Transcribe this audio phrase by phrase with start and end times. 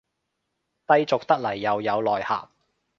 [0.87, 2.49] 低俗得來又有內涵